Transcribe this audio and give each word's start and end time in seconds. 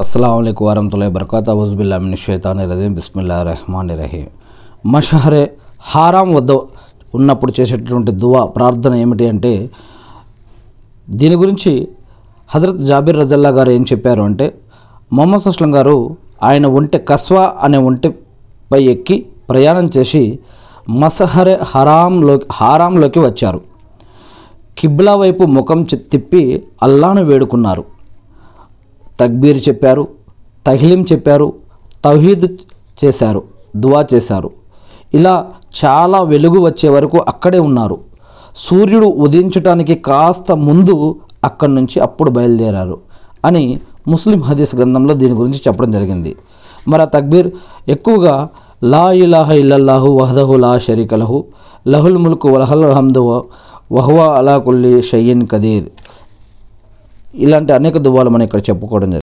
అస్సలం 0.00 0.44
అయికు 0.44 0.66
వరహతుల్లా 0.66 1.08
బర్కాత 1.08 1.50
హుజ్బిల్లామిన్ 1.50 2.16
షైతాని 2.16 2.66
రజీం 2.66 2.94
బిస్మిల్లా 2.94 3.42
రెహమాన్ 3.42 3.90
రహీం 3.90 4.26
మషహరే 4.92 5.52
హారాం 5.80 6.34
వద్ద 6.34 6.52
ఉన్నప్పుడు 7.14 7.52
చేసేటటువంటి 7.60 8.12
దువా 8.12 8.46
ప్రార్థన 8.46 8.94
ఏమిటి 8.94 9.28
అంటే 9.28 9.70
దీని 11.10 11.34
గురించి 11.34 11.88
హజరత్ 12.48 12.78
జాబిర్ 12.78 13.18
రజల్లా 13.18 13.50
గారు 13.50 13.70
ఏం 13.70 13.82
చెప్పారు 13.82 14.22
అంటే 14.22 14.54
మొహమ్మద్ 15.12 15.48
అస్లం 15.48 15.74
గారు 15.74 16.16
ఆయన 16.42 16.66
ఒంటె 16.66 16.98
కస్వా 16.98 17.52
అనే 17.60 17.78
ఒంటెపై 17.78 18.82
ఎక్కి 18.82 19.26
ప్రయాణం 19.50 19.90
చేసి 19.96 20.38
మసహరే 20.88 21.60
హరాంలోకి 21.62 22.46
హారాంలోకి 22.52 23.18
వచ్చారు. 23.18 23.60
కిబ్లా 24.78 25.16
వైపు 25.16 25.44
ముఖం 25.44 25.82
చి- 25.82 26.10
తిప్పి 26.12 26.64
అల్లాను 26.82 27.24
వేడుకున్నారు. 27.24 27.99
తక్బీర్ 29.22 29.58
చెప్పారు 29.68 30.04
తహ్లీం 30.66 31.00
చెప్పారు 31.12 31.48
తౌహీద్ 32.06 32.46
చేశారు 33.00 33.40
దువా 33.82 34.00
చేశారు. 34.12 34.50
ఇలా 35.18 35.34
చాలా 35.80 36.18
వెలుగు 36.32 36.58
వచ్చే 36.66 36.88
వరకు 36.94 37.18
అక్కడే 37.32 37.60
ఉన్నారు. 37.68 37.96
సూర్యుడు 38.64 39.08
ఉదయించడానికి 39.24 39.94
కాస్త 40.08 40.52
ముందు 40.68 40.94
అక్కడి 41.44 41.72
నుంచి 41.74 41.96
అప్పుడు 42.06 42.30
బయలుదేరారు 42.36 42.96
అని 43.44 43.64
ముస్లిం 44.08 44.40
హదీస్ 44.48 44.74
గ్రంథంలో 44.78 45.14
దీని 45.14 45.34
గురించి 45.40 45.60
చెప్పడం 45.66 45.90
జరిగింది. 45.96 46.32
మరి 46.88 47.02
ఆ 47.02 47.08
తక్బీర్ 47.16 47.48
ఎక్కువగా 47.94 48.34
లా 48.92 49.06
ఇలాహ 49.24 49.50
ఇల్లల్లాహు 49.62 50.08
వహదహు 50.18 50.54
లా 50.64 50.72
షరీకలహు 50.86 51.38
లహుల్ 51.88 52.18
ముల్కు 52.24 52.48
వలహల్ 52.54 52.86
హమ్దు 52.98 53.22
వహువా 53.96 54.26
అలా 54.38 54.54
కుల్లి 54.58 54.92
షయ్యన్ 55.02 55.44
కదీర్ 55.52 55.86
ఇలాంటి 57.34 57.72
అనేక 57.72 57.96
దువ్వాలు 57.98 58.30
మనం 58.30 58.44
ఇక్కడ 58.44 58.60
చెప్పుకోవడం 58.70 59.10
జరిగింది 59.10 59.18